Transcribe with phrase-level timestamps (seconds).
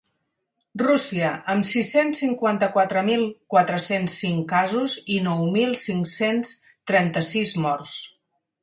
[0.81, 6.61] Rússia, amb sis-cents cinquanta-quatre mil quatre-cents cinc casos i nou mil cinc-cents
[6.93, 7.97] trenta-sis morts.